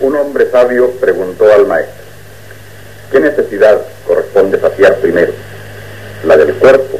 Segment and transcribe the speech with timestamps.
[0.00, 2.04] Un hombre sabio preguntó al maestro,
[3.10, 5.32] ¿qué necesidad corresponde saciar primero?
[6.24, 6.98] ¿La del cuerpo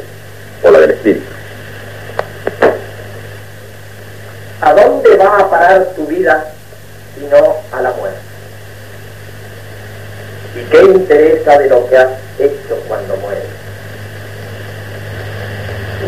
[0.63, 1.27] o la del espíritu?
[4.61, 6.51] ¿A dónde va a parar tu vida
[7.15, 8.19] si no a la muerte?
[10.55, 12.09] ¿Y qué interesa de lo que has
[12.39, 13.43] hecho cuando mueres?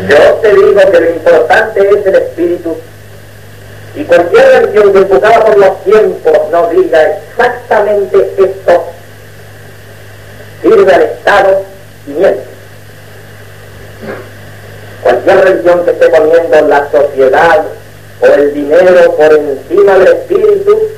[0.08, 2.76] Yo te digo que lo importante es el espíritu
[3.94, 8.84] y cualquier religión empujada por los tiempos no diga exactamente esto,
[10.62, 11.62] sirve al Estado
[12.06, 12.44] y miente.
[15.02, 17.64] Cualquier religión que esté poniendo la sociedad
[18.20, 20.88] o el dinero por encima del espíritu,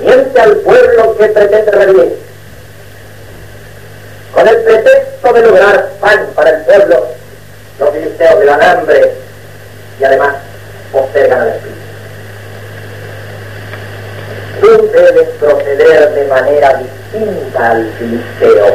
[0.00, 2.18] miente al pueblo que pretende revivir.
[4.32, 7.06] Con el pretexto de lograr pan para el pueblo,
[7.78, 9.12] los filisteos le dan hambre
[10.00, 10.36] y además
[10.92, 11.82] postergan al espíritu.
[15.02, 18.66] Tú debes proceder de manera distinta al filisteo.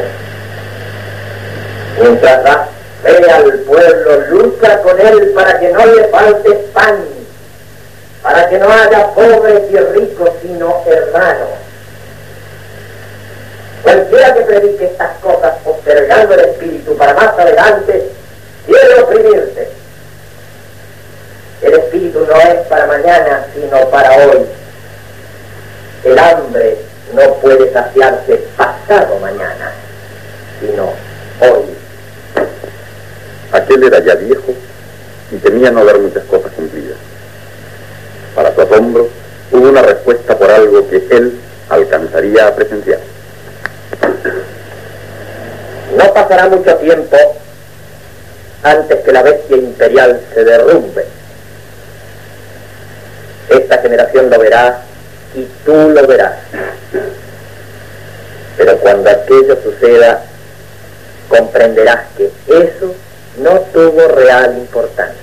[2.01, 2.67] Mientras das
[3.01, 7.05] fe al pueblo, lucha con él para que no le falte pan
[8.21, 11.47] para que no haya pobres y ricos, sino hermanos.
[13.83, 18.11] Cualquiera que predique estas cosas postergando el espíritu para más adelante,
[18.65, 19.69] quiere oprimirse.
[21.61, 24.56] El espíritu no es para mañana, sino para hoy.
[26.07, 26.77] El hambre
[27.13, 29.73] no puede saciarse pasado mañana,
[30.61, 30.93] sino
[31.41, 31.65] hoy.
[33.51, 34.53] Aquel era ya viejo
[35.29, 36.95] y temía no ver muchas cosas cumplidas.
[38.33, 39.09] Para su asombro,
[39.51, 42.99] hubo una respuesta por algo que él alcanzaría a presenciar.
[45.97, 47.17] No pasará mucho tiempo
[48.63, 51.05] antes que la bestia imperial se derrumbe.
[53.49, 54.86] Esta generación lo verá
[55.37, 56.33] y tú lo verás.
[58.57, 60.23] Pero cuando aquello suceda,
[61.29, 62.95] comprenderás que eso
[63.37, 65.21] no tuvo real importancia.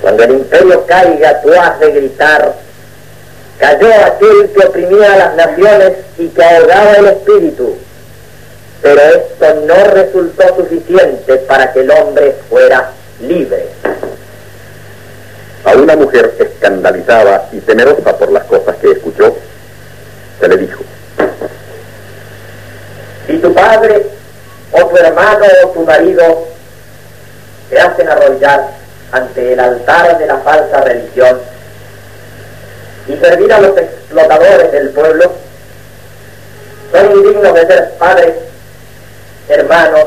[0.00, 2.54] Cuando el imperio caiga, tú has de gritar,
[3.58, 7.76] cayó aquel que oprimía a las naciones y que ahogaba el espíritu.
[8.80, 13.68] Pero esto no resultó suficiente para que el hombre fuera libre.
[15.70, 19.36] A una mujer escandalizada y temerosa por las cosas que escuchó,
[20.40, 20.82] se le dijo,
[23.28, 24.04] si tu padre
[24.72, 26.48] o tu hermano o tu marido
[27.68, 28.66] te hacen arrollar
[29.12, 31.40] ante el altar de la falsa religión
[33.06, 35.32] y servir a los explotadores del pueblo,
[36.90, 38.34] son indignos de ser padres,
[39.48, 40.04] hermanos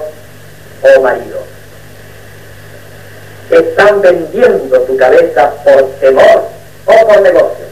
[0.82, 1.53] o maridos.
[3.50, 6.50] Están vendiendo tu cabeza por temor
[6.86, 7.66] o por negocio.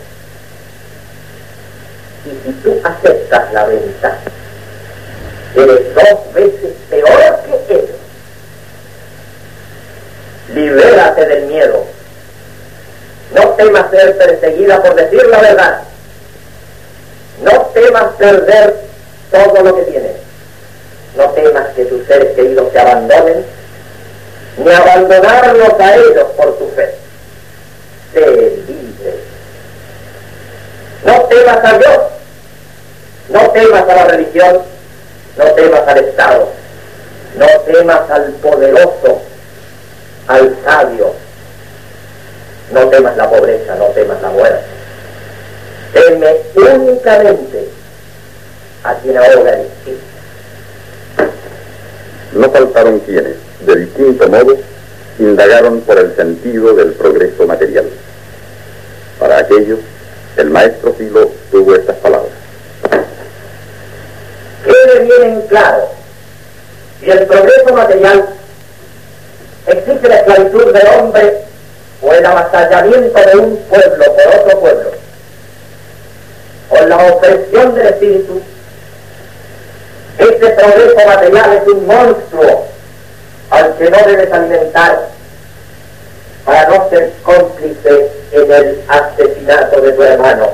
[2.26, 4.18] Y si tú aceptas la venta,
[5.56, 7.90] eres dos veces peor que ellos.
[10.54, 11.86] Libérate del miedo.
[13.34, 15.82] No temas ser perseguida por decir la verdad.
[17.42, 18.76] No temas perder
[19.32, 20.12] todo lo que tienes.
[21.16, 23.46] No temas que tus seres queridos te abandonen,
[24.58, 26.96] ni abandonarlos a ellos por tu fe.
[28.14, 28.20] Sé
[28.68, 29.20] libre.
[31.06, 32.00] No temas a Dios.
[33.30, 34.62] No temas a la religión.
[35.38, 36.50] No temas al Estado.
[37.36, 39.22] No temas al poderoso
[40.28, 41.14] al sabio.
[42.72, 44.64] No temas la pobreza, no temas la muerte.
[45.94, 47.68] Teme únicamente
[48.84, 50.11] a quien el espíritu.
[52.34, 54.58] No faltaron quienes, de distinto modo,
[55.20, 57.86] indagaron por el sentido del progreso material.
[59.20, 59.78] Para aquello,
[60.38, 62.32] el maestro Filo tuvo estas palabras.
[64.64, 65.90] Quede bien en claro,
[67.00, 68.26] si el progreso material
[69.68, 71.38] existe la esclavitud del hombre
[72.02, 74.92] o el avasallamiento de un pueblo por otro pueblo,
[76.70, 78.42] o la opresión del espíritu,
[80.22, 82.68] este progreso material es un monstruo
[83.50, 85.08] al que no debes alimentar
[86.46, 90.50] para no ser cómplice en el asesinato de tu hermano.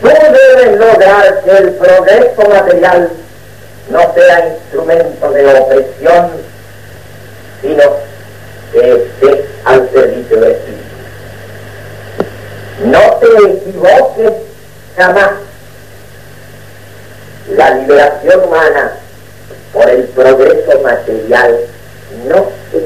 [0.00, 3.10] Tú debes lograr que el progreso material
[3.90, 6.30] no sea instrumento de opresión,
[7.62, 7.82] sino
[8.72, 10.82] que esté al servicio del Espíritu.
[12.84, 14.32] No te equivoques
[14.96, 15.45] jamás.
[17.56, 18.92] La liberación humana
[19.72, 21.58] por el progreso material
[22.28, 22.85] no es